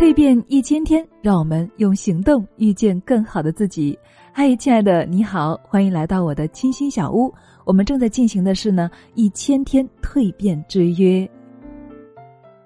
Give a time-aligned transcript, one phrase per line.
[0.00, 3.98] 蜕变一千天，让我们用行动遇见更好的自己。
[4.32, 7.30] 嗨，亲爱的，你好，欢迎来到我的清新小屋。
[7.66, 11.28] 我们正在进行的是呢一千天蜕变之约。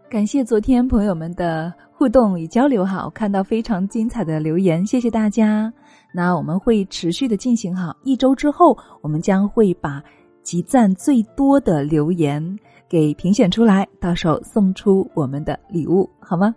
[0.09, 5.73] 感谢昨天朋友们的互动与交流，哈，看到非常精彩的留言，谢谢大家。
[6.13, 10.01] 那我们会持续的进行哈，一周之后，我们将会把
[10.45, 12.57] 集赞最多的留言
[12.89, 16.55] 给评选出来，到时候送出我们的礼物，好吗？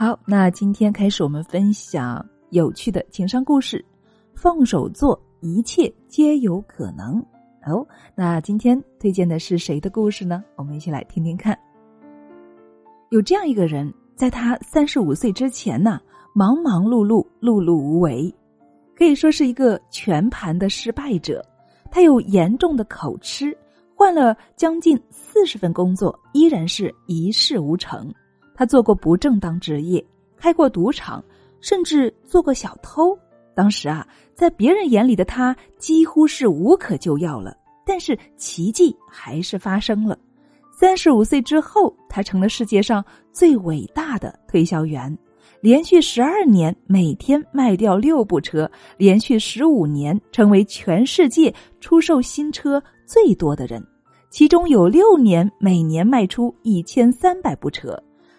[0.00, 3.84] 好，那今天开始我们分享有趣的情商故事。
[4.32, 7.18] 放手做，一切皆有可能。
[7.66, 7.84] 哦，
[8.14, 10.44] 那今天推荐的是谁的故事呢？
[10.54, 11.58] 我们一起来听听看。
[13.10, 16.00] 有这样一个人，在他三十五岁之前呢，
[16.32, 18.32] 忙忙碌碌，碌碌无为。
[18.94, 21.44] 可以说是一个全盘的失败者，
[21.90, 23.52] 他有严重的口吃，
[23.96, 28.08] 换了将近四十份工作，依然是一事无成。
[28.58, 30.04] 他做过不正当职业，
[30.36, 31.22] 开过赌场，
[31.60, 33.16] 甚至做过小偷。
[33.54, 37.56] 当时啊，在别人眼里的他几乎是无可救药了。
[37.86, 40.18] 但是奇迹还是发生了，
[40.76, 45.16] 三十五岁之后，他成了世界上最伟大的推销员。
[45.60, 53.80] 连续十二年，每天卖掉六部车；连续十五年，成为全世界出售新车最多的人。
[54.30, 57.96] 其中有六年，每年卖出一千三百部车。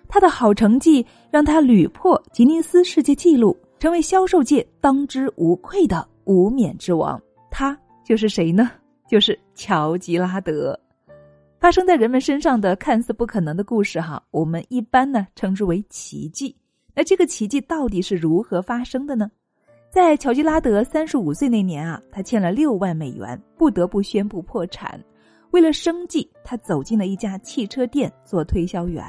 [0.10, 7.22] 他的好成绩让他屡破吉尼斯世界纪录，成为销售界当之无愧的无冕之王。
[7.52, 8.72] 他就是谁呢？
[9.08, 10.78] 就是乔吉拉德。
[11.60, 16.56] 发生在人们身上的看似不可能的故事，哈，我们一般呢称之为奇迹。
[16.96, 19.30] 那这个奇迹到底是如何发生的呢？
[19.92, 25.00] 在乔吉拉德三十五岁那年啊，他欠了六万美元，不得不宣布破产。
[25.52, 29.04] 为了生计，他走进了一家汽车店做推销员。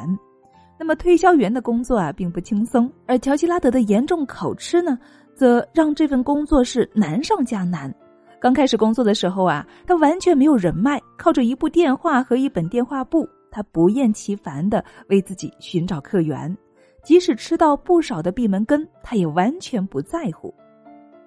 [0.83, 4.99] 那么推销员的工作啊，并不轻松，而乔吉拉德的严重口吃呢，
[5.35, 7.95] 则让这份工作是难上加难。
[8.41, 16.57] 刚开始工作的时候啊，他完全没有人脉，靠着一部电话和一本电话簿，他不厌其烦的为自己寻找客源。
[17.05, 20.53] 即使吃到不少的闭门羹，他也完全不在乎。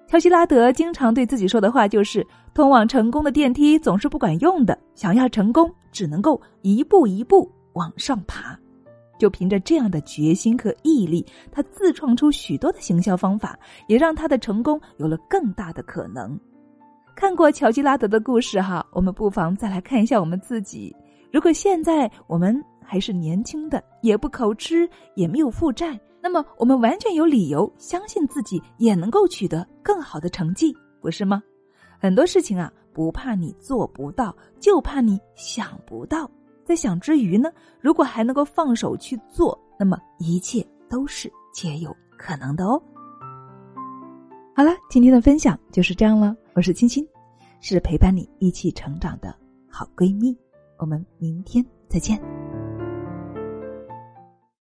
[0.08, 8.58] 乔希拉德经常对自己说的话就是：“通往成功的电梯总是不管用的，想要成功，只能够一步一步往上爬。”
[9.18, 13.58] 就凭着这样的决心和毅力，他自创出许多的行销方法，
[13.88, 16.38] 也让他的成功有了更大的可能。
[17.14, 20.94] 看过乔吉拉德的故事哈，我们不妨再来看一下我们自己。
[21.32, 22.62] 如果现在我们。
[22.86, 30.70] 还是年轻的，也不口吃，也没有负债，那么我们完全有理由相信自己也能够取得更好的成绩，
[31.00, 31.42] 不是吗？
[31.98, 36.30] 很多事情啊，不怕你做不到，就怕你想不到。
[36.64, 42.80] 在想之余呢，如果还能够放手去做，那么一切都是皆有可能的哦。
[44.56, 46.34] 好了，今天的分享就是这样了。
[46.54, 47.06] 我是青青，
[47.60, 49.34] 是陪伴你一起成长的
[49.68, 50.36] 好闺蜜。
[50.78, 52.33] 我们明天再见。